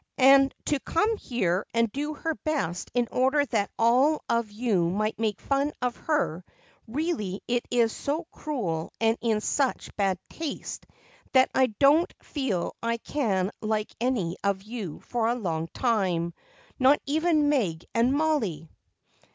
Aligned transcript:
And 0.17 0.51
to 0.65 0.79
come 0.79 1.15
here 1.17 1.63
and 1.75 1.91
do 1.91 2.15
her 2.15 2.33
best 2.33 2.89
in 2.95 3.07
order 3.11 3.45
that 3.45 3.69
all 3.77 4.23
of 4.27 4.49
you 4.49 4.89
might 4.89 5.19
make 5.19 5.39
fun 5.39 5.73
of 5.79 5.95
her, 5.95 6.43
really 6.87 7.43
it 7.47 7.67
is 7.69 7.91
so 7.95 8.23
cruel 8.31 8.91
and 8.99 9.15
in 9.21 9.41
such 9.41 9.95
bad 9.97 10.17
taste 10.27 10.87
I 11.35 11.67
don't 11.77 12.11
feel 12.23 12.75
I 12.81 12.97
can 12.97 13.51
like 13.61 13.93
any 14.01 14.37
of 14.43 14.63
you 14.63 15.01
for 15.01 15.27
a 15.27 15.35
long 15.35 15.67
time, 15.67 16.33
not 16.79 16.99
even 17.05 17.47
Meg 17.49 17.85
and 17.93 18.11
Mollie." 18.11 18.71